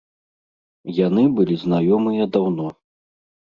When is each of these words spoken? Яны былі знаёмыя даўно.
Яны 1.07 1.23
былі 1.37 1.55
знаёмыя 1.65 2.29
даўно. 2.39 2.67